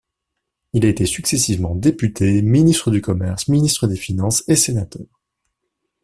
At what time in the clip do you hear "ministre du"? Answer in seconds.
2.41-3.01